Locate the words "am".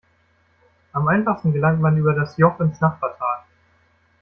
0.93-1.07